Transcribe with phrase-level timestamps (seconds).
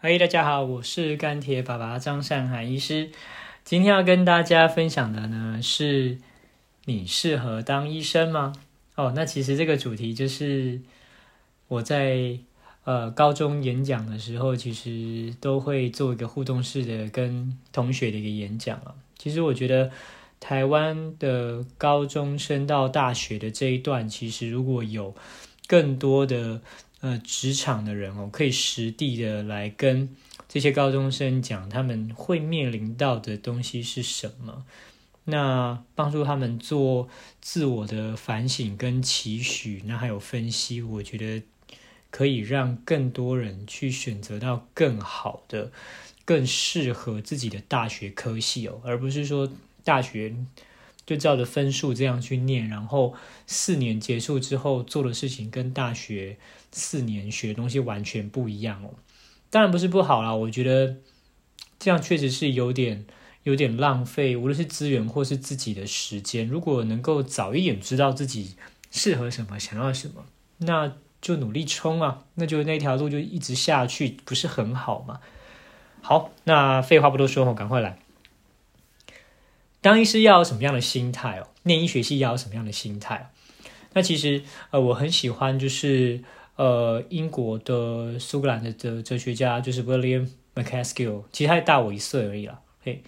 [0.00, 3.10] 嗨，大家好，我是钢铁爸爸张善涵医师。
[3.64, 6.18] 今天要跟大家分享的呢，是
[6.84, 8.52] 你适合当医生吗？
[8.94, 10.80] 哦，那其实这个主题就是
[11.66, 12.38] 我在
[12.84, 18.94] 呃高中演讲的时候，其实都会做一个互动式的跟同学的一个演讲啊。
[19.18, 19.90] 其实我觉得
[20.38, 25.12] 台湾的高中生到大学的这一段，其实如果有
[25.66, 26.62] 更多的
[27.00, 30.08] 呃，职场的人哦，可以实地的来跟
[30.48, 34.64] 这些高中生讲，他们会面临到的东西是什么？
[35.24, 37.08] 那帮助他们做
[37.40, 41.42] 自我的反省跟期许，那还有分析，我觉得
[42.10, 45.70] 可以让更多人去选择到更好的、
[46.24, 49.48] 更适合自己的大学科系哦，而不是说
[49.84, 50.34] 大学。
[51.08, 53.14] 就照着分数这样去念，然后
[53.46, 56.36] 四年结束之后做的事情跟大学
[56.70, 58.90] 四年学的东西完全不一样哦。
[59.48, 60.96] 当然不是不好啦，我觉得
[61.78, 63.06] 这样确实是有点
[63.44, 66.46] 有点浪费，无论是资源或是自己的时间。
[66.46, 68.56] 如果能够早一点知道自己
[68.90, 70.26] 适合什么、想要什么，
[70.58, 75.20] 那就努力冲啊，那就那条路就一直下去，不是很好吗？
[76.02, 77.98] 好，那废话不多说，我赶快来。
[79.80, 81.46] 当医师要有什么样的心态哦？
[81.62, 83.30] 念医学系要有什么样的心态？
[83.92, 86.22] 那其实呃，我很喜欢就是
[86.56, 92.60] 呃，英国的苏格兰的的哲学家就是 William MacAskill，其实他大我一岁而已啦。
[92.82, 93.02] 嘿，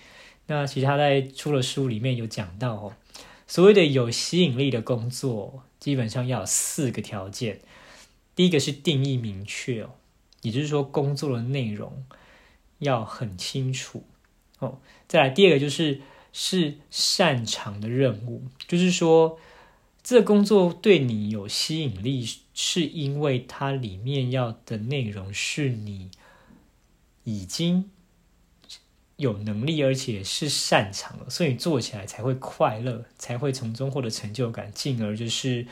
[0.46, 2.92] 那其实他在出了书里面有讲到哦，
[3.48, 7.60] 所谓的有吸引力的工作，基本上要有四个条件。
[8.36, 9.90] 第一个是定义明确哦，
[10.42, 12.04] 也就是说工作的内容
[12.78, 14.04] 要很清楚
[14.60, 14.78] 哦。
[15.08, 16.00] 再来第二个就是。
[16.32, 19.38] 是擅长的任务，就是说，
[20.02, 26.10] 这工作对你有吸引力，是因为它里面要的内容是你
[27.24, 27.90] 已经
[29.16, 35.66] 有能力，而且是擅长了，所以做起来才会快乐，才会从中获得成就感，进而就是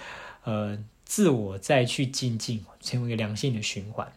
[0.45, 4.13] 呃自我再去精进，成为一个良性的循环。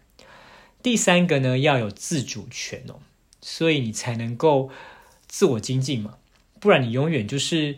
[0.83, 2.99] 第三个呢，要有自主权哦，
[3.41, 4.71] 所以你才能够
[5.27, 6.17] 自我精进嘛。
[6.61, 7.77] 不然你永远就是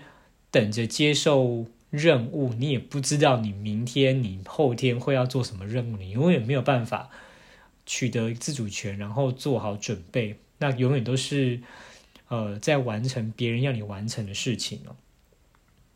[0.52, 7.10] 等着接受任务，你也不知道你明天、你后天会要做什么任务，你永远没有办法
[7.86, 10.38] 取得自主权，然后做好准备。
[10.60, 11.62] 那永远都是
[12.28, 14.96] 呃在完成别人要你完成的事情哦。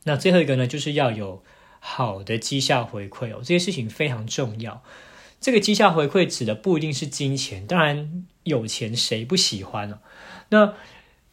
[0.04, 1.44] 那最后一个呢，就是要有
[1.80, 4.82] 好的绩效回馈哦，这些事情非常重要。
[5.40, 10.00] 这个绩效回馈指的不一定是金钱，当然有钱谁不喜欢呢？
[10.50, 10.74] 那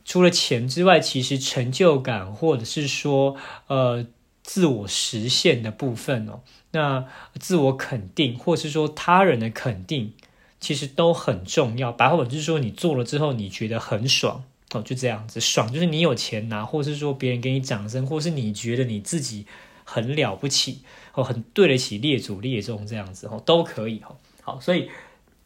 [0.04, 3.37] 除了钱之外，其实成就感或者是说，
[3.69, 4.06] 呃，
[4.42, 6.41] 自我实现的部分哦，
[6.72, 7.06] 那
[7.41, 10.12] 自我肯定，或是说他人的肯定，
[10.60, 11.91] 其实都很重要。
[11.91, 19.47] 白话文就是说，你做了之后，你觉得很爽哦，就这样子，爽就是你有钱拿，或是说别人给你掌声，或是你觉得你自己
[19.84, 20.81] 很了不起
[21.15, 24.16] 哦，很对得起列祖列宗这样子哦，都可以哦。
[24.42, 24.91] 好，所以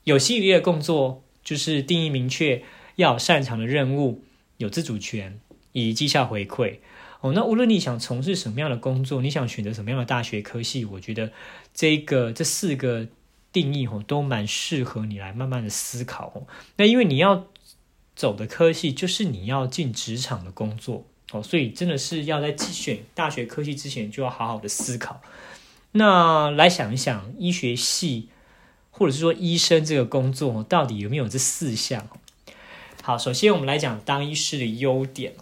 [0.03, 2.65] 有吸引力的工作就是定义明确，
[2.97, 4.25] 要擅长的任务。
[4.59, 5.41] 有自主权
[5.73, 6.79] 以绩效回馈
[7.21, 11.33] 哦，那无论你想从事什么样的工作，你想选择什么样的大学科系，我觉得
[11.73, 13.09] 这个这四个
[13.53, 16.47] 定义哦，都蛮适合你来慢慢的思考哦。
[16.77, 17.47] 那因为你要
[18.15, 25.21] 走的科系就是你要进职场的工作哦，所以真的是要在选大学科系之前就要好好的思考。
[25.93, 28.29] 那来想一想，医学系
[28.91, 32.09] 或者是说医生这个工作到底有没有这四项？
[33.09, 35.33] 好，首先我们来讲当医师的优点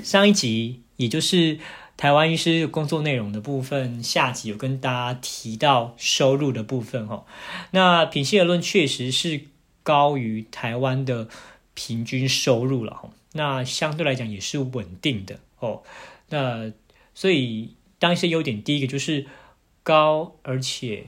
[0.00, 1.58] 上一集也就是
[1.96, 7.24] 台湾医师工作内容的部分，下集有跟大家提到收入的部分哦。
[7.72, 9.40] 那品系而论，确实是
[9.82, 11.28] 高于台湾的
[11.74, 13.10] 平均收入了哈。
[13.32, 15.82] 那相对来讲也是稳定的哦。
[16.28, 16.70] 那
[17.12, 19.26] 所以当医师优点，第一个就是
[19.82, 21.06] 高而且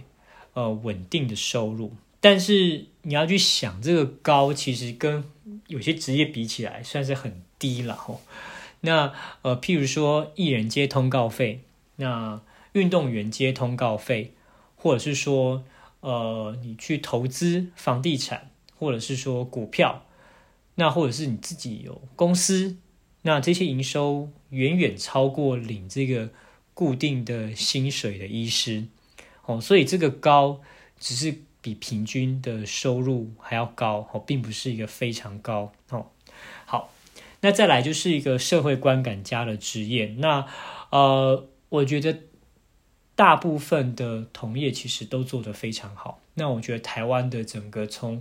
[0.54, 1.92] 呃稳定的收入。
[2.20, 5.22] 但是你要去想，这个高其实跟
[5.66, 8.20] 有些职业比起来算是很低了哦。
[8.80, 9.12] 那
[9.42, 11.60] 呃，譬如说艺人接通告费，
[11.96, 12.40] 那
[12.72, 14.34] 运动员接通告费，
[14.76, 15.64] 或者是说
[16.00, 20.04] 呃，你去投资房地产，或者是说股票，
[20.74, 22.76] 那或者是你自己有公司，
[23.22, 26.30] 那这些营收远远超过领这个
[26.74, 28.84] 固定的薪水的医师
[29.46, 30.60] 哦，所以这个高
[30.98, 31.43] 只是。
[31.64, 36.10] 比平均的收入还要高哦，并不是一个非常高哦。
[36.66, 36.92] 好，
[37.40, 40.14] 那再来就是一个社会观感家的职业。
[40.18, 40.46] 那
[40.90, 42.18] 呃，我觉得
[43.14, 46.20] 大部分的同业其实都做得非常好。
[46.34, 48.20] 那我觉得台湾的整个从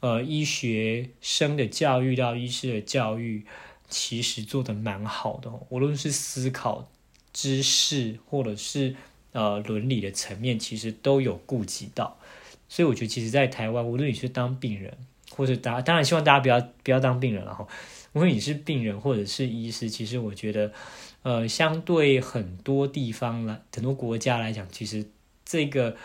[0.00, 3.46] 呃医学生的教育到医师的教育，
[3.88, 5.50] 其实做得蛮好的。
[5.70, 6.90] 无论是思考
[7.32, 8.94] 知识，或者是
[9.32, 12.18] 呃伦理的层面，其实都有顾及到。
[12.72, 14.96] 所以我觉得，其实，在台湾，无论你是当病人，
[15.36, 17.66] 或者大当然希望大家不要不要当病人了哈。
[18.14, 20.72] 无论你是病人或者是医师，其实我觉得。
[21.24, 25.06] 呃，相对很多地方来，很多国家来讲，其实
[25.44, 25.96] 这个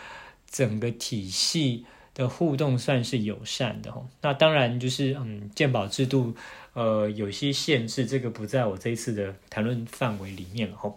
[0.48, 1.84] 整个体系
[2.14, 4.06] 的互动算是友善的哈。
[4.22, 6.36] 那当然就是，嗯，鉴保制度，
[6.74, 10.94] 呃，有些限制，这个不在我这一次的谈论范围里面了哈。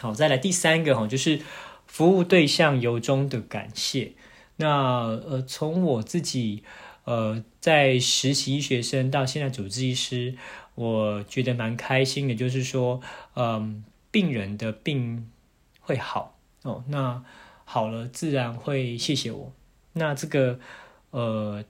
[0.00, 1.40] 好，再来第三个哈，就是
[1.86, 4.10] 服务对象由衷的感谢。
[4.58, 4.68] 那
[5.26, 6.62] 呃，从我自己
[7.04, 10.36] 呃在实习医学生到现在主治医师。
[10.74, 13.00] 我觉得蛮开心的，就是说，
[13.34, 13.82] 嗯，
[14.12, 15.28] 病人的病
[15.80, 17.24] 会好哦，那
[17.64, 19.52] 好了自然会谢谢我。
[19.94, 20.60] 那这个
[21.10, 21.64] 呃，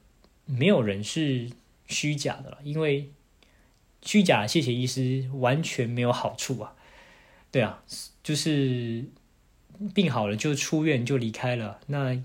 [0.44, 1.50] 没有人是
[1.86, 3.10] 虚假的了，因为
[4.02, 6.74] 虚假谢谢医师完全没有好处啊。
[7.50, 7.82] 对啊，
[8.22, 9.06] 就是
[9.94, 12.20] 病好了就出院就离开了，那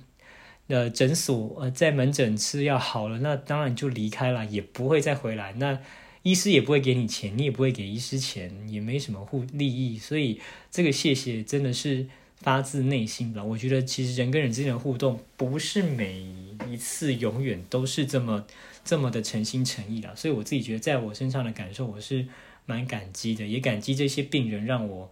[0.68, 5.54] 呃诊所呃在门诊吃药好了，那当然就离开了，也不会再回来。
[5.58, 5.80] 那
[6.24, 10.40] 医师也不会给你钱，你也不会给医师钱，也没什么互利益，所以
[10.72, 12.08] 这个谢谢真的是
[12.38, 13.44] 发自内心的。
[13.44, 16.24] 我觉得其实人跟人之间的互动，不是每
[16.70, 18.46] 一次永远都是这么
[18.86, 20.16] 这么的诚心诚意的。
[20.16, 22.26] 所以我自己觉得，在我身上的感受，我是
[22.66, 25.12] 蛮感激的，也感激这些病人让我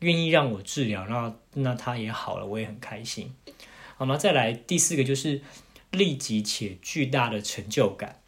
[0.00, 3.32] 愿意让我治疗，然后那他也好了，我也很开心。
[4.02, 5.40] 好，那再来第四个就是
[5.92, 8.20] 立即且巨大的成就感。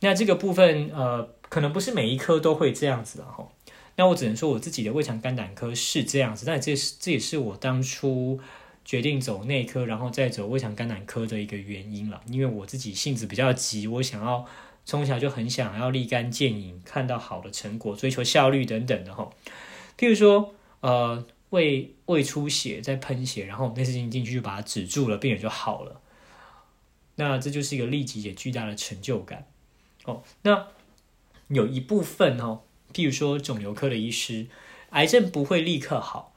[0.00, 1.36] 那这个部分，呃。
[1.48, 3.48] 可能不是每一科都会这样子的哈，
[3.94, 8.40] 那我只能说我自己的胃肠肝胆科是这样子，但这是这也是我当初
[8.84, 12.20] 决定走内科，然后再走胃肠肝胆科的一个原因了。
[12.28, 14.44] 因为我自己性子比较急，我想要
[14.84, 19.30] 从小就很想要立竿见影，看到好的成果，追求效率等等的哈。
[19.96, 26.00] 譬如说，呃，胃胃出血在喷血，然后内视镜进去就把它止住了，病人就好了。
[27.16, 29.46] 那这就是一个立即且巨大的成就感
[30.04, 30.22] 哦。
[30.42, 30.68] 那
[31.48, 32.62] 有一部分哦，
[32.92, 34.48] 譬如说肿瘤科的医师，
[34.90, 36.34] 癌症不会立刻好，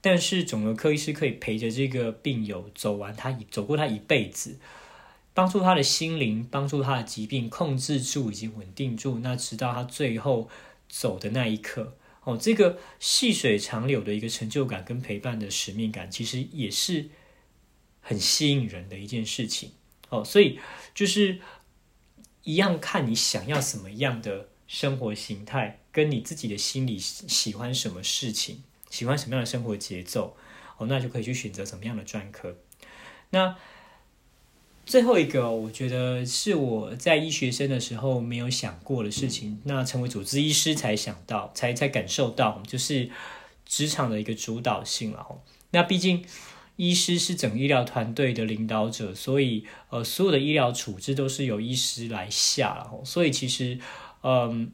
[0.00, 4.58] 但是肿瘤科医师可以陪着这个病友走完他走过他一辈子，
[5.34, 10.48] 帮助他的心灵，帮助他的疾病控制住以及稳定住，那直到他最后
[10.88, 11.94] 走的那一刻
[12.24, 17.10] 哦，这个细水长流的一个成就感跟陪伴的使命感，其实也是
[18.00, 19.72] 很吸引人的一件事情
[20.08, 20.58] 哦，所以
[20.94, 21.40] 就是
[22.44, 24.48] 一样看你想要什么样的。
[24.68, 30.34] 生活形态跟你自己的心里喜欢什么事情，喜欢什么样的生活节奏，
[30.78, 32.56] 哦，那就可以去选择什么样的专科。
[33.28, 33.54] 那
[34.84, 43.10] 最后一个，我觉得是我在医学生的时候没有想过的事情，那成为主治医师才想到，才才感受到，就是
[43.64, 45.26] 职场的一个主导性了。
[45.70, 46.24] 那毕竟
[46.76, 52.90] 医师是整医疗团队的领导者，所以呃，所有的医疗处置都是由医师来下了。
[53.04, 53.78] 所以其实。
[54.24, 54.70] 嗯，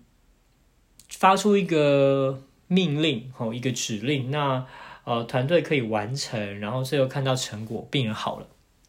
[1.08, 4.66] 发出一个命令哦，一个指令，那
[5.04, 8.46] 呃团队可以完成，然后最后看到成果，病人好了，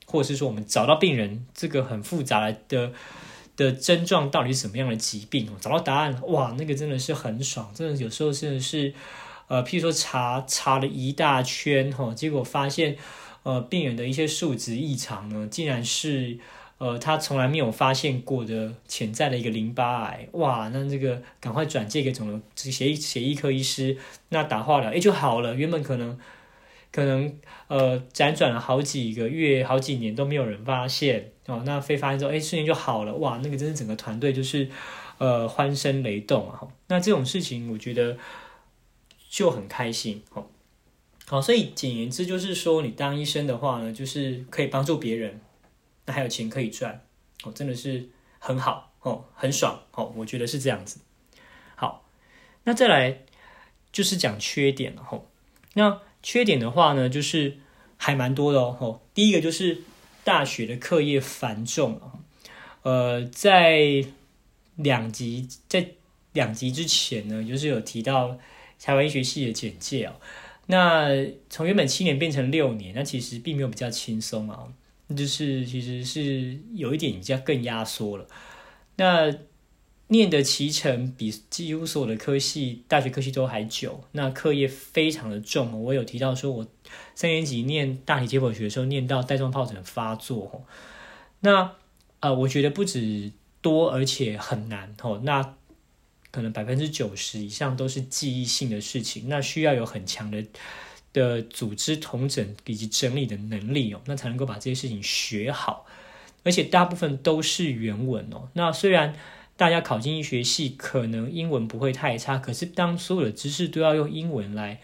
[0.10, 2.92] 或者是说我们找到病人这个很复杂的
[3.56, 8.94] 的症状到底是什么样的疾病，找到答案，哇，那个真的是很爽，真的有时候真的是
[9.48, 12.98] 呃，譬如说查查了一大圈哈，结果发现
[13.44, 16.40] 呃病人的一些数值异常呢，竟然是。
[16.80, 23.98] 呃，他从来没有发现过的潜在的一个淋巴癌，哇，那这个赶快转介给肿瘤协协医科医师，
[24.30, 25.54] 那打化疗，哎就好了。
[25.54, 26.18] 原本可能
[26.92, 34.70] 可能呃辗转了好几个月、好几年都没有人发现哦，那非发现之后，哎瞬间就好了，哇，那个真是整个团队就是
[35.18, 36.68] 呃欢声雷动啊！
[36.88, 38.18] 那这种事情我觉得
[39.30, 40.50] 就很开心，好，
[41.26, 45.42] 好，所以简言之就是说，你当医生的话呢，就是可以帮助别人。
[46.06, 47.06] 那还有钱可以赚
[47.44, 51.00] 哦，真的是很好哦，很爽哦，我觉得是这样子。
[51.76, 52.04] 好，
[52.64, 53.26] 那再来
[53.92, 55.30] 就是讲缺点了吼。
[55.76, 57.58] 那缺点的话呢，就是
[57.98, 59.02] 还蛮多的哦。
[59.14, 59.80] 第一个就是
[60.24, 62.20] 大学的课业繁重啊。
[62.84, 64.06] 呃，在
[64.76, 65.88] 两集在
[66.34, 68.38] 两集之前呢，就是有提到
[68.82, 70.14] 台湾医学系的简介哦。
[70.68, 71.08] 那
[71.50, 74.66] 从原本七年变成六年，那其实并没有比较轻松啊。
[75.18, 78.28] 就是其实是有一点比较更压缩了。
[78.98, 79.34] 那
[80.12, 85.84] 念的期程比几乎所有的科系、大学科系都还久，那课业非常的重。
[85.84, 86.68] 我有提到说，我
[87.14, 90.66] 三年级念大体解剖学的时候，念到带状疱疹发作。
[91.42, 91.76] 那
[92.22, 94.96] 呃，我觉得不止多，而且很难。
[95.04, 95.56] 哦，那
[96.32, 100.44] 可能百分之九十以上都是记忆性的事情，那需要有很强的
[101.14, 105.86] 的组织统整以及整理的能力哦，那才能够把这些事情学好。
[106.44, 108.50] 而且大部分都是原文哦。
[108.54, 109.14] 那虽然
[109.60, 114.80] 大家考进医学系，可能英文不会太差，可是当所有的知识都要用英文来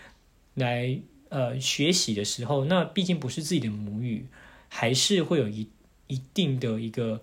[0.53, 4.27] 来呃学习的时候，那毕竟不是自己的母语，
[4.67, 5.69] 还是会有一
[6.07, 7.21] 一定的一个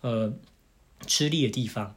[0.00, 0.32] 呃
[1.06, 1.94] 吃力的地方。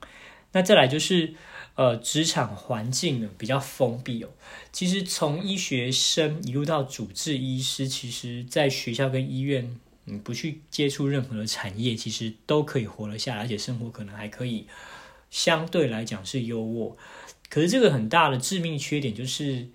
[0.51, 1.35] 那再来就是
[1.75, 4.29] 呃职场环境呢比较封闭哦。
[4.73, 9.79] 其实从医学生一路到主治医师，其实在学校跟医院。
[10.09, 14.65] 你不去接触任何的产业，其实都可以活了下来，而且生活可能还可以
[15.29, 16.95] 相对来讲是优渥。
[17.49, 19.67] 可是这个很大的致命缺点就是，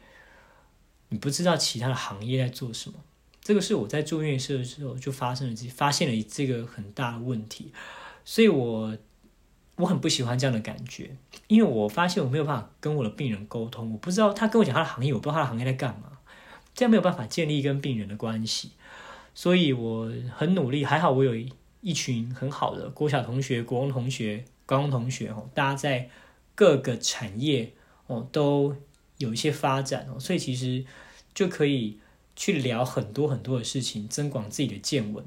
[1.09, 2.99] 你不知道其他的行业在做什么。
[3.41, 7.73] 这个是我在住院社的时候就发生了，发现了这个很大的问题。
[8.25, 8.97] 所以我
[9.77, 11.17] 我很不喜欢这样的感觉，
[11.49, 16.19] 因为我发现我没有办法跟我的病人沟通，我不知道他跟我讲他的行业，我不知道他的行业在干嘛，
[16.75, 18.73] 这样没有办法建立跟病人的关系。
[19.35, 21.35] 所以我很努力，还好我有
[21.81, 26.11] 一群很好的国小同学、国中同学、高中同学哦，大家在
[26.55, 27.73] 各个产业
[28.07, 28.77] 哦都
[29.19, 30.85] 有一些发展哦，所以其实
[31.35, 31.99] 就可以
[32.35, 35.25] 去聊很多很多的事情，增广自己的见闻。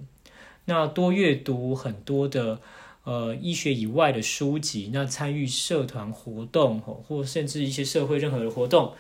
[0.66, 2.60] 那多阅读很多的
[3.04, 8.96] 呃医学以外的书籍，那参与社团活动哦，或甚至一些社会任何的活动，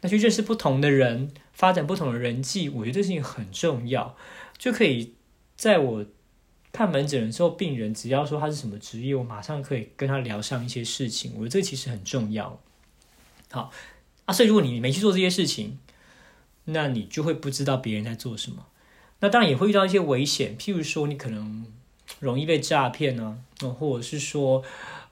[0.00, 4.16] 那去认识不同的人，发展不同的人际，我觉得这事情很重要。
[4.56, 5.14] 就可以
[5.56, 6.06] 在我
[6.72, 11.32] 看门诊的时候，病人只要说他是什么职业，我马上可以跟他聊上一些事情。
[11.34, 12.60] 我觉得这其实很重要。
[13.50, 13.72] 好
[14.26, 15.78] 啊，所以如果你没去做这些事情，
[16.66, 18.66] 那你就会不知道别人在做什么。
[19.20, 21.66] 那当然也会遇到一些危险，譬如说你可能
[22.20, 24.62] 容易被诈骗呢，或者是说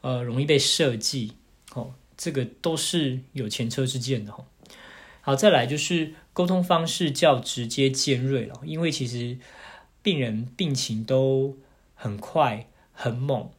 [0.03, 1.33] 呃容易被设计，
[1.75, 4.45] 哦，这个都是有前车之鉴的哈。
[5.23, 9.39] 好，再来就是沟通方式较直接尖锐了，因为其实
[10.07, 11.59] 病人病情都
[11.97, 13.51] 很快很猛，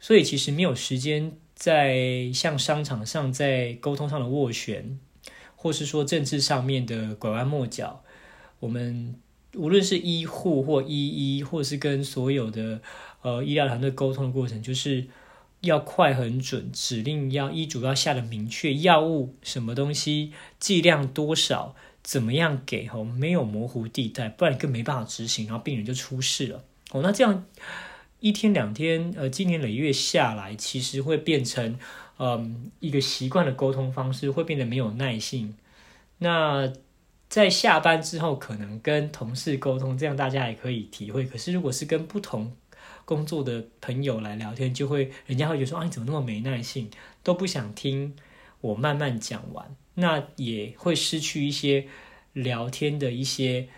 [0.00, 4.98] 所以其实没有时间在像商场上在沟通上的斡旋，
[5.54, 8.02] 或是说政治上面的拐弯抹角。
[8.58, 9.14] 我们
[9.54, 12.82] 无论是医护或医医，或是跟所有的
[13.22, 15.06] 呃医疗团队沟通的过程，就是。
[15.60, 21.74] 要快很准，指令要医嘱要下的明确，药物什么东西剂量多少，
[22.04, 27.00] 怎么样给哦，没有模糊地带，不然更没办法执行，然后病人就出事了哦。
[27.02, 27.46] 那这样
[28.20, 31.78] 一天两天，呃，今年累月下来，其实会变成
[32.18, 35.56] 嗯一个习惯的沟通方式，会变得没有耐性。
[36.18, 36.70] 那
[37.30, 41.24] 在下班之后，可能跟同事沟通，这样大家也可以体会。
[41.24, 42.54] 可是如果是跟不同
[43.04, 46.90] 工作的朋友来聊天，就会人家会觉得说啊，你怎么那么没耐性，
[47.22, 48.14] 都不想听
[48.60, 51.86] 我慢慢讲完，那也会失去一些
[52.32, 53.68] 聊天的一些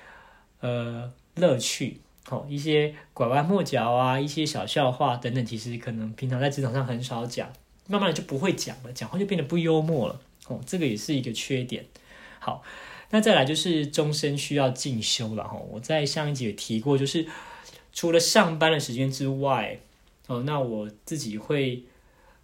[0.60, 7.52] 呃乐趣，哦，一些拐弯抹角啊，一些小笑话等等，其实可能平常在职场上很少讲，
[7.86, 11.84] 慢慢的就不会讲了，讲话就变得不幽默了，哦，这个也是一个缺点。
[12.38, 12.62] 好，
[13.10, 17.26] 那再来就是终身需要进修了，哈，我在上一集也提过，就是。
[17.92, 19.78] 除了上班的时间之外，
[20.26, 21.82] 哦，那我自己会，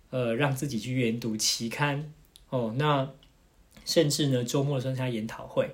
[0.09, 2.11] 呃，让自己去研读期刊，
[2.49, 3.11] 哦，那
[3.85, 5.71] 甚至呢，周末的时候参加研讨会，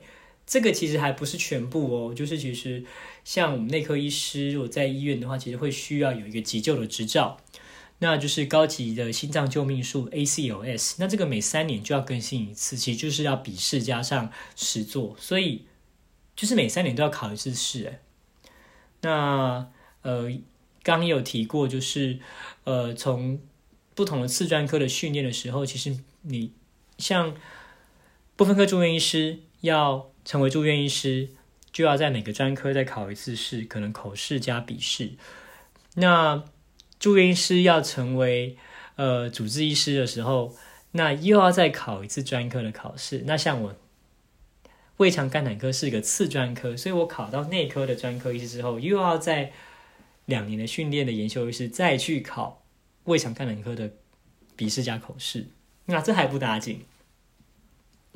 [0.47, 2.85] 这个其实还不是全部哦，就是其实
[3.25, 7.38] 像我们内科医师，如果在医院的话，其实会需要有一个急救的执照，
[7.99, 15.67] 那就是高级的心脏救命术 （A C O S） 那这个每三年就要更新一次，其实就是要笔试加上实作，所以
[16.37, 18.00] 就是每三年都要考一次试，哎。
[19.00, 19.69] 那
[20.03, 20.29] 呃，
[20.83, 22.19] 刚有提过，就是
[22.65, 23.41] 呃，从
[23.95, 26.53] 不同的次专科的训练的时候，其实你
[26.99, 27.35] 像
[28.38, 31.30] 部分科住院医师要成为住院医师，
[31.73, 35.14] 就要在每个专科再考一次试，可能口试加笔试。
[35.97, 36.45] 那
[37.00, 38.57] 住院医师要成为
[38.95, 40.54] 呃主治医师的时候，
[40.92, 43.25] 那又要再考一次专科的考试。
[43.26, 43.75] 那像我。
[44.99, 49.52] 胃肠肝胆科是一个次专科，所以我考到内科的专科医师之后，又要在
[50.25, 52.64] 两年的训练的研修医师再去考
[53.04, 53.92] 胃肠肝胆科的
[54.57, 55.47] 笔试加口试。
[55.85, 56.85] 那这还不打紧，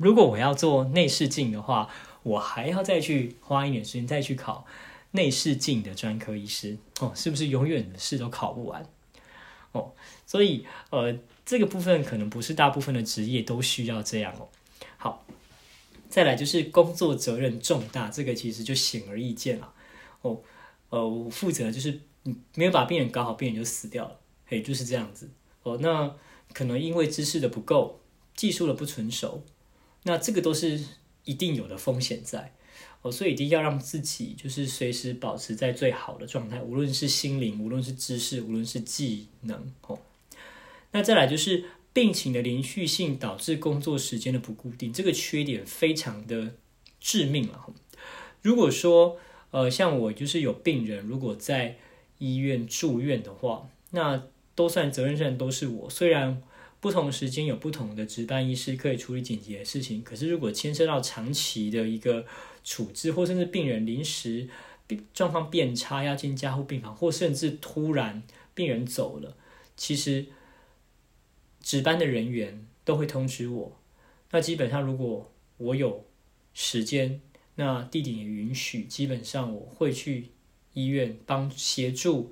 [0.03, 1.89] 如果我要做内视镜的话，
[2.23, 4.65] 我还要再去花一点时间再去考
[5.11, 6.77] 内视镜的专科医师。
[6.99, 8.85] 哦，是不是永远的试都考不完？
[9.71, 9.93] 哦，
[10.27, 14.47] 所以呃，这个部分可能不是大部分的职业都需要这样哦。
[14.97, 15.25] 好，
[16.09, 19.73] 再来就是工作责任重大，这个其实就显而易见了
[20.21, 20.39] 哦。
[20.89, 21.99] 呃，我负责就是
[22.53, 25.29] 没有把病人搞好，病人就死掉了，嘿，就是这样子
[25.63, 25.77] 哦。
[25.81, 26.15] 那
[26.53, 27.99] 可能因为知识的不够，
[28.35, 29.43] 技术的不成熟，
[30.03, 30.79] 那这个都是
[31.25, 32.53] 一定有的风险在。
[33.01, 39.73] 哦，所以一定要让自己就是随时保持在最好的状态，无论是心灵，无论是知识，无论是技能。
[39.81, 39.99] 哦，
[40.91, 46.53] 那再来就是病情的连续性导致工作时间的不固定，这个缺点非常的
[47.01, 47.73] 致命了。
[48.41, 49.17] 如果说
[49.51, 51.77] 呃，像我就是有病人，如果在
[52.19, 54.23] 医院住院的话，那
[54.55, 55.89] 都算责任上都是我。
[55.89, 56.41] 虽然
[56.83, 62.25] 不同时间有不同的值班医师可以处理紧急的事情，可是如果牵涉到长期的一个。
[62.65, 64.47] 处置或甚至病人临时
[65.13, 68.23] 状况变差要进加护病房，或甚至突然
[68.53, 69.35] 病人走了，
[69.75, 70.27] 其实
[71.59, 73.77] 值班的人员都会通知我。
[74.31, 76.05] 那基本上如果我有
[76.53, 77.19] 时间，
[77.55, 80.29] 那地点也允许，基本上我会去
[80.71, 82.31] 医院帮协助，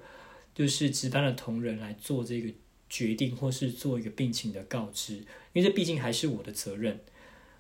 [0.56, 2.54] 就是值班的同仁来做这个
[2.92, 5.16] 决定，或是做一个病情的告知，
[5.54, 7.00] 因为这毕竟还是我的责任。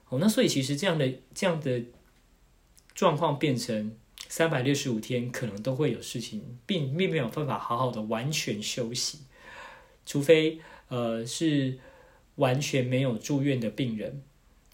[0.09, 1.81] 哦，那所以其实这样的这样的。
[2.93, 3.95] 状况变成
[4.27, 9.19] 三百六十五天，可能都会有事情，并并没有办法好好的完全休息，
[10.05, 10.59] 除非
[10.89, 11.79] 呃是
[12.35, 14.21] 完全没有住院的病人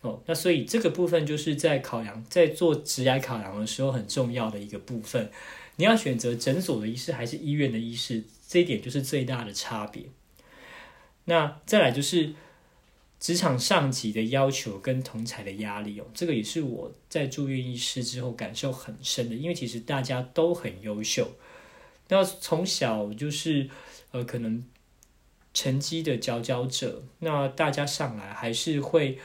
[0.01, 0.23] 哦。
[0.25, 5.29] 那所以这个部分就是在考量，在做职涯考量的时候很重要的一个部分。
[5.75, 10.01] 你要选择诊所的医师还是医院的医师，这一点就是最大的差别。
[11.27, 12.33] 那再来就是。
[13.19, 19.33] 职场上级的要求跟同才的压力哦，这个也是我在住院医师之后感受很深的。
[19.33, 21.31] 因为其实大家都很优秀，
[22.09, 23.67] 那从小就是
[24.11, 24.63] 呃可能
[25.51, 29.17] 成绩的佼佼者，那大家上来还是会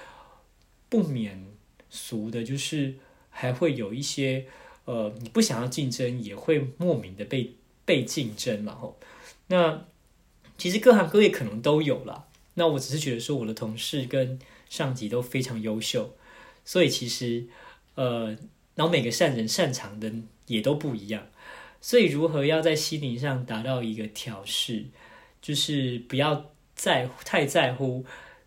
[0.88, 1.44] 不免
[1.90, 2.94] 俗的，就是
[3.28, 4.46] 还会有一些
[4.86, 7.52] 呃你不想要竞争，也会莫名的被
[7.84, 8.98] 被竞争嘛吼。
[9.48, 9.84] 那
[10.62, 12.28] 其实各行各业可能都有了。
[12.54, 14.38] 那我只是觉得说，我的同事跟
[14.70, 16.14] 上级都非常优秀，
[16.64, 17.48] 所以其实，
[17.96, 18.28] 呃，
[18.76, 20.12] 然后每个善人擅长的
[20.46, 21.26] 也都不一样，
[21.80, 24.84] 所以如何要在心灵上达到一个调试，
[25.40, 28.04] 就是不要在太在乎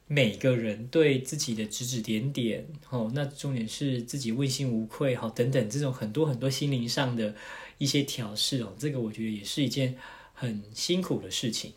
[0.07, 7.35] 每个人对自己的指指点点，哦，那重点是自己问心无愧，哈，等等这种很多很多心灵上的
[7.77, 9.97] 一些调试哦，这个我觉得也是一件
[10.33, 11.73] 很辛苦的事情，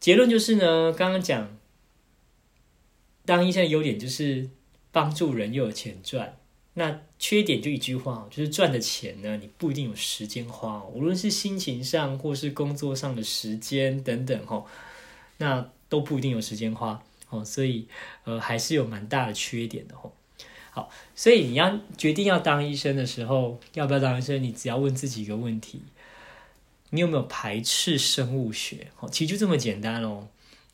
[0.00, 1.56] 结论就是呢，刚刚讲，
[3.24, 4.48] 当医生的优点就是
[4.92, 6.38] 帮助人又有钱赚，
[6.74, 14.66] 那缺点就一句话，就是赚的钱呢，你不一定有时间花，无论是心情上或是工作上的时间等等，吼，
[15.38, 17.88] 那都不一定有时间花，哦，所以
[18.24, 20.14] 呃还是有蛮大的缺点的，吼。
[20.70, 25.82] 好，所以你要决定要当医生的时候，要不要当医生，你只要问自己一个问题。
[26.90, 28.90] 你有没有排斥生物学？
[29.00, 30.28] 哦，其实就这么简单哦。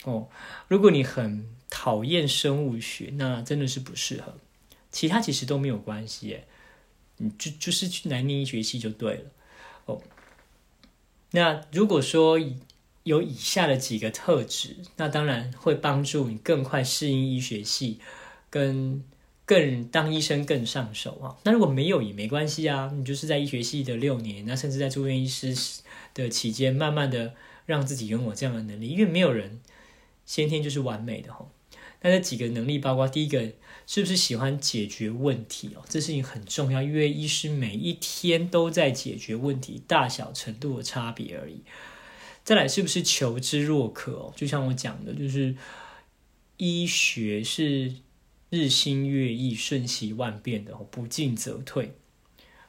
[0.05, 0.29] 哦，
[0.69, 4.35] 如果你很讨厌生物学，那真的是不适合。
[4.93, 6.47] 其他其实都没有关系，耶，
[7.17, 9.31] 你就就是去南宁医学系就对了。
[9.87, 10.01] 哦，
[11.33, 12.39] 那如果说
[13.03, 17.99] 有以下的几个特质，那当然会帮助你更快适应医学系，
[18.51, 19.03] 跟
[19.45, 21.37] 更当医生更上手啊。
[21.43, 25.57] 那如果没有也没关系啊，你就是在医学系的六年，那甚至在住院医师。
[26.15, 27.35] 的期间，慢慢的
[27.67, 29.61] 让自己拥有这样的能力，因为没有人
[30.25, 31.47] 先天就是完美的哈。
[32.01, 33.53] 那这几个能力包括第一个，
[33.87, 35.83] 是不是喜欢解决问题哦？
[35.89, 41.63] 这事情很重要，因为医师每一天都在解决问题，大小程度的差别而已。
[42.43, 44.33] 再来，是不是求知若渴哦？
[44.37, 45.57] 就像我讲的，就是
[46.59, 47.95] 医学是
[48.51, 51.95] 日新月异、瞬息万变的哦，不进则退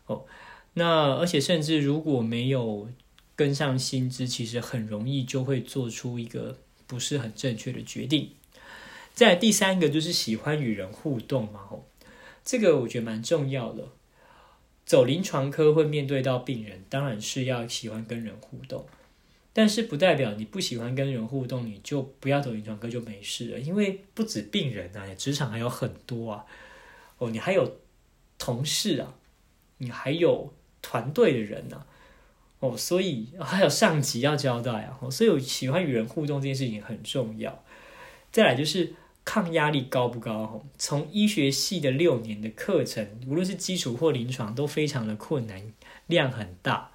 [0.06, 0.26] 哦。
[0.76, 2.90] 那而且甚至如果没有
[3.36, 8.32] 跟上薪资，其实很容易就会做出一个不是很正确的决定。
[9.14, 11.88] 再第三个就是喜欢与人互动嘛，吼，
[12.44, 13.90] 这个我觉得蛮重要的。
[14.86, 18.86] 走临床科会面对到病人，当然是要喜欢跟人互动，
[19.52, 23.60] 但是不代表你不喜欢跟人互动，你就不要走临床科就没事了。
[23.60, 26.46] 因为不止病人啊，职场还有很多啊，
[27.18, 27.80] 哦，你还有
[28.38, 29.16] 同事啊，
[29.80, 31.86] 你还有团队的人呢。
[32.60, 37.64] 哦，所以还有上级要交代啊，所以我喜欢与人互动这件事情很重要。
[38.32, 40.64] 再来就是抗压力高不高？
[40.78, 45.62] 从医学系的六年的课程，无论是基础或临床，都非常的困难，
[46.08, 46.92] 量很大。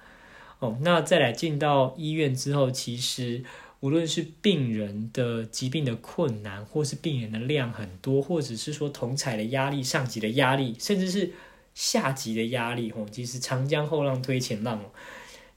[0.59, 3.43] 哦，那再来进到医院之后，其实
[3.79, 11.31] 无论是病人的疾病的困难，或是病人的量很多，或者是说同彩的压力、上级的压力，甚至是
[11.73, 14.91] 下级的压力，哦，其实长江后浪推前浪哦，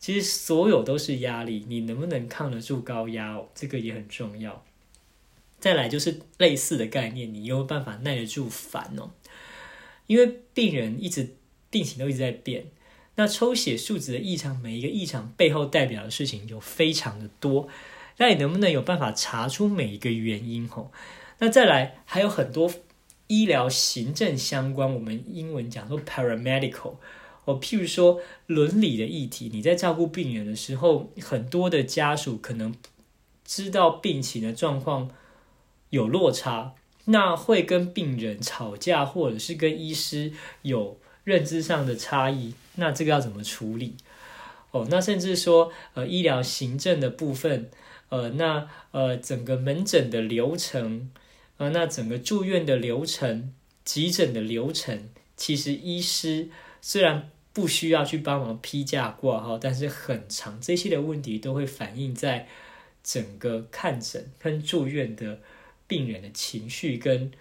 [0.04, 4.62] 其实所有都是压力，你能不能抗得住高压哦，这个也很重要。
[5.58, 9.12] 再来就是类似的概念，你有办法耐得住烦哦，
[10.06, 11.36] 因为病人一直
[11.70, 12.66] 病情都一直在变。
[13.14, 17.66] 那抽血数值的异常，每一个异常背后代表的事情有非常的多。
[18.18, 20.68] 那你能不能有办法查出每一个原因？
[20.68, 20.92] 吼，
[21.38, 22.70] 那再来还有很多
[23.28, 26.96] 医疗行政相关，我们英文讲说 paramedical
[27.44, 32.74] 哦，譬如说伦理的议题，你在照顾病人的时候，很多的家属可能
[33.44, 35.10] 知道病情的状况
[35.90, 36.74] 有落差，
[37.06, 40.98] 那会跟病人吵架，或者是跟医师有。
[41.24, 43.94] 认知上的差异，那这个要怎么处理？
[44.72, 47.70] 哦，那甚至说，呃，医疗行政的部分，
[48.10, 51.10] 呃，那呃，整个门诊的流程，
[51.56, 53.54] 呃，那整个住院的流程、
[53.86, 56.50] 急诊的流程，其实医师
[56.82, 62.46] 虽然不需要去帮忙批假挂号，但是很长，这些的问题都会反映在
[63.02, 65.40] 整个看诊跟住院的
[65.86, 67.32] 病人的情绪跟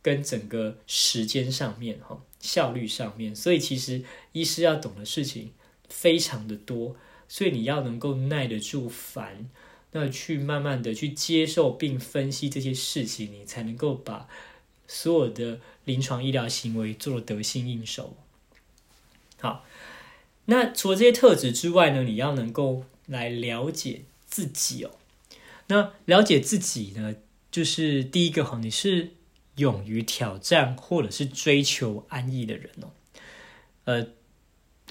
[0.00, 2.22] 跟整个时间上面，哈。
[2.42, 5.52] 效率上面，所以其实医师要懂的事情
[5.88, 6.96] 非常的多，
[7.28, 9.48] 所以你要能够耐得住烦，
[9.92, 14.26] 那去慢慢的去接受并分析这些事情，你才能够把
[14.88, 18.16] 所有的临床医疗行为做得心应手。
[19.42, 19.66] 好，
[20.46, 24.92] 那除了这些特质之外呢，你要能够来了解自己哦。
[25.66, 27.14] 那了解自己呢，
[27.50, 29.10] 就是第一个哈，你是。
[29.56, 32.88] 勇于挑战或者是追求安逸的人哦，
[33.84, 34.06] 呃，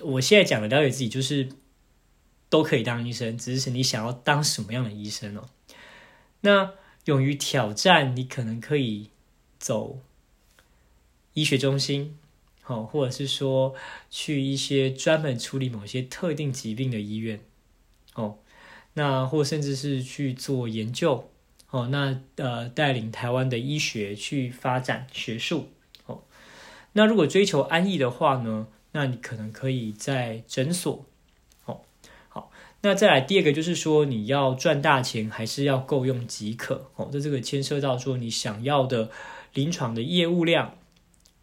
[0.04, 1.50] 我现在讲的了解自己，就是
[2.48, 5.50] 都可以当医生，只是你想要当什么样的医生哦。
[6.42, 6.74] 那
[7.06, 9.10] 勇于挑战，你可能可以
[9.58, 9.98] 走
[11.34, 12.20] 医学中心，
[12.72, 13.76] 哦，或者是说
[14.10, 17.42] 去一些专门处理某些特定疾病的医院，
[18.14, 18.38] 哦，
[18.94, 21.28] 那或甚至是去做研究。
[21.70, 25.70] 哦，那呃，带领台湾的医学去发展学术。
[26.06, 26.24] 哦，
[26.92, 31.06] 那如果追求安逸的话呢，那你可能可以在诊所。
[31.64, 31.80] 哦，
[32.28, 36.92] 好，那再来第二个就是说，你要赚大钱还是要够用即可。
[36.96, 39.10] 哦，这这个牵涉到说你想要的
[39.54, 40.78] 临床的业务量。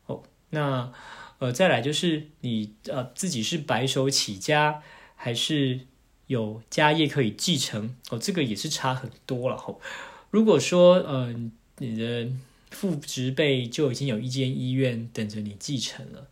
[0.04, 0.92] 哦，那
[1.38, 4.82] 呃，再来就是你呃自己是白手起家
[5.14, 5.80] 还是
[6.26, 7.94] 有家业可以继承。
[8.10, 9.56] 哦，这个也是差很多了。
[9.56, 9.80] 吼。
[10.30, 11.34] 如果说，呃，
[11.78, 12.28] 你的
[12.70, 16.28] 父职辈就已经有一间医院等着你继承了，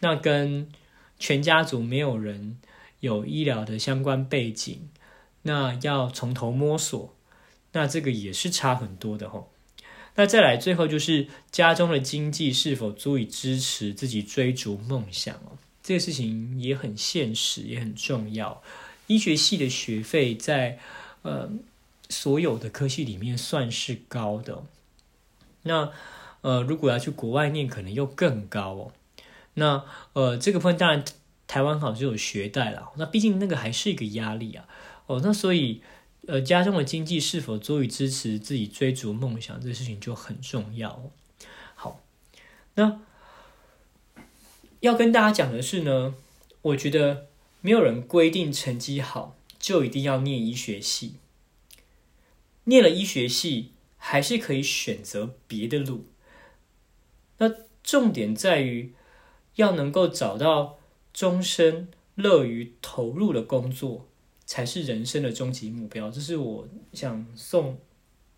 [0.00, 0.68] 那跟
[1.18, 2.58] 全家族没有人
[3.00, 4.88] 有医疗的相关背景，
[5.42, 7.14] 那要从头摸索，
[7.72, 9.51] 那这个也是差很多的吼。
[10.14, 18.62] 那再来，最后就是家中的经济是否足以支持自己追逐梦想哦，这个事情也很现实，也很重要。
[19.06, 20.78] 医学系的学费在，
[21.22, 21.50] 呃。
[22.10, 24.64] 所有的科系里面算是高的，
[25.62, 25.90] 那
[26.42, 28.92] 呃，如果要去国外念，可能又更高哦。
[29.54, 31.02] 那呃，这个部分当然
[31.46, 34.68] 台湾好像有学贷了，那毕竟那个还是一个压力啊。
[35.06, 35.80] 哦，那所以
[36.26, 41.10] 呃，家中的经济是否足以支持自己追逐梦想，这事情就很重要。
[41.74, 42.00] 好，
[42.74, 43.00] 那
[44.80, 46.14] 要跟大家讲的是呢，
[46.62, 47.26] 我觉得
[47.60, 51.16] 没有人规定成绩好就一定要念医学系。
[52.64, 56.04] 念了医学系，还是可以选择别的路。
[57.38, 58.92] 那重点在于
[59.56, 60.78] 要能够找到
[61.12, 64.06] 终身乐于投入的工作，
[64.52, 66.10] 才是人生的终极目标。
[66.10, 67.78] 这是我想送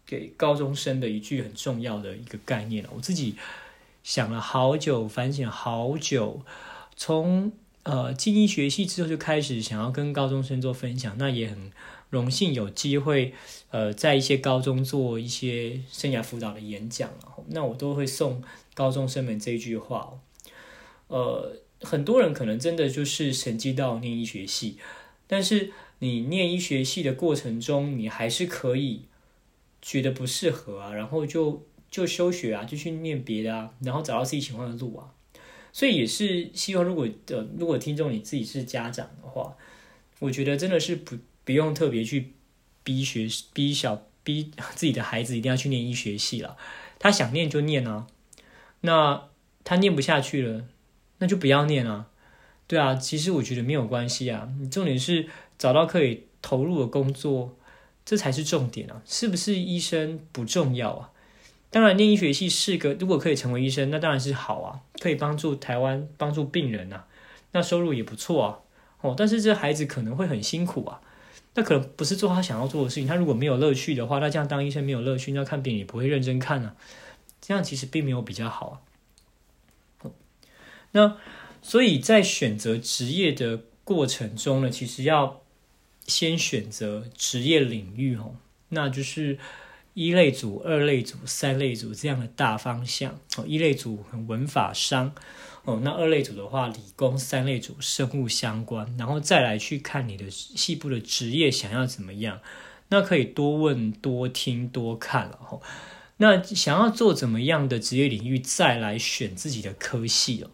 [0.06, 2.86] 给高中生的一句很重要的一个概念。
[2.94, 3.34] 我自己
[4.04, 6.42] 想了好久，反省好久，
[6.94, 7.50] 从
[7.82, 11.72] 呃进医学系之后就开始想要跟高中生做分享，那也很。
[12.10, 13.34] 荣幸有机会，
[13.70, 17.10] 呃，在一些高中做一些生涯辅导的演讲
[17.48, 18.40] 那我都会送
[18.72, 20.12] 高中生们这句话，
[21.08, 24.78] 呃，很多人可能真的就是神机到念医学系，
[25.26, 25.72] 但是
[26.04, 29.06] 你念医学系的过程中，你还是可以
[29.80, 35.14] 觉得不适合啊，然后就就休学啊，就去念别的啊，然后找到自己喜欢的路啊，
[35.72, 39.56] 所以也是希望，如果呃，如果听众你自己是家长的话，
[40.18, 41.16] 我觉得真的是不。
[41.46, 42.32] 不用特别去
[42.84, 46.56] 逼学逼小逼自己的孩子一定要去念医学系了，
[46.98, 48.06] 他想念就念啊，
[48.80, 49.28] 那
[49.62, 50.64] 他念不下去了，
[51.18, 52.08] 那就不要念啊，
[52.66, 57.54] 对啊，其实我觉得没有关系啊，你重点是找到可以投入的工作，
[58.04, 59.02] 这才是重点啊！
[59.04, 61.10] 是不是医生不重要啊？
[61.70, 67.06] 当然，念医学系是个，如果可以成为医生，那当然是好啊，可以帮助台湾，帮助病人啊，
[67.52, 68.58] 那收入也不错啊。
[69.00, 71.00] 哦，但是这孩子可能会很辛苦啊，
[71.54, 73.06] 那可能不是做他想要做的事情。
[73.06, 76.74] 他如果没有乐趣的话，那这样当医生没有乐趣，那看病也不会认真看啊。
[77.40, 78.82] 这样其实并没有比较好
[80.02, 80.10] 啊。
[80.92, 81.16] 那
[81.64, 85.40] 所以在选择职业的过程中呢，其实要。
[86.06, 88.36] 先选择职业领域哦，
[88.68, 89.38] 那就是
[89.94, 93.44] 一类组、二类组、三类组这样的大方向哦。
[93.46, 95.14] 一类组文法商
[95.64, 102.38] 哦，那二类组的话理工，三类组生物相关，然后再来去看你的细部的职业想要怎么样，
[102.88, 105.58] 那可以多问、多听、多看了哈。
[106.18, 110.50] 那想要做怎么样的职业领域，再来选自己的科系哦。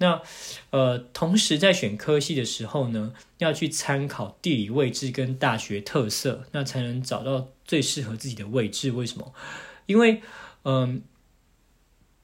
[0.00, 0.22] 那，
[0.70, 8.92] 呃，同时在选科系的时候呢，要去参考地理位置跟大学特色，那才能找到最适合自己的位置。
[8.92, 9.34] 为什么？
[9.86, 10.22] 因为，
[10.62, 11.02] 嗯，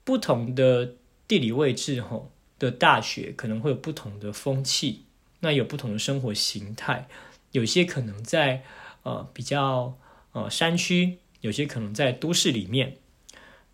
[0.04, 0.94] 不同的
[1.26, 5.04] 地理位置吼的大学可能会有不同的风气，
[5.40, 7.08] 那有不同的生活形态，
[7.50, 8.62] 有些可能在
[9.02, 9.98] 呃比较
[10.32, 12.98] 呃山区，有些可能在都市里面，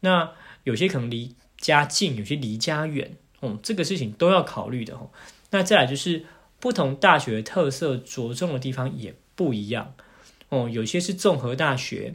[0.00, 0.32] 那
[0.64, 3.16] 有些可能离家近，有些离家远。
[3.42, 5.10] 嗯，这个事情都要考虑的哦。
[5.50, 6.24] 那再来就是
[6.58, 9.94] 不同大学特色着重的地方也不一样
[10.50, 10.68] 哦。
[10.68, 12.14] 有些是综合大学，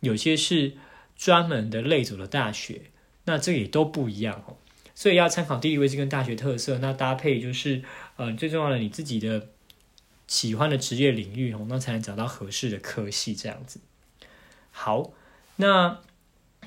[0.00, 0.72] 有些是
[1.16, 2.90] 专门的类组的大学，
[3.24, 4.56] 那这也都不一样哦。
[4.94, 7.82] 所以要参考地理位置跟大学特色，那搭配就是
[8.16, 9.48] 呃最重要的你自己的
[10.26, 13.80] 喜欢的职业领域哦，那才能找到合适的科系这样子。
[14.70, 15.12] 好，
[15.56, 15.98] 那。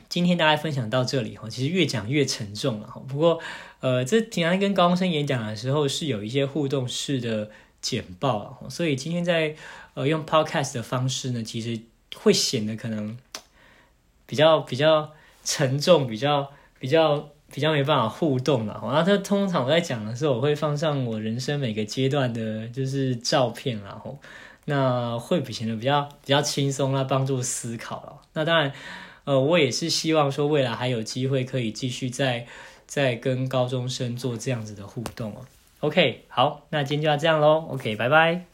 [0.09, 2.99] 今天大家分享到这里哈，其实越讲越沉重了哈。
[3.07, 3.39] 不过，
[3.79, 9.55] 呃，这平常跟高中生演讲的时候是有一些互动式的简报，所以今天在
[9.93, 11.79] 呃用 podcast 的方式呢，其实
[12.15, 13.15] 会显得可能
[14.25, 15.11] 比较比较
[15.43, 18.79] 沉重，比较比较比较没办法互动了。
[18.81, 24.17] 然后，他通常我在讲的时候，我会放上我人生每个阶段的就是照片，然后
[24.65, 28.21] 那会比显得比较比较轻松啦，帮助思考了。
[28.33, 28.73] 那当然。
[29.29, 32.47] 呃，我也是希望说未来还有机会可以继续再
[32.87, 35.45] 再跟高中生做这样子的互动哦。
[35.81, 37.67] OK，好，那今天就要这样喽。
[37.69, 38.48] OK，拜拜。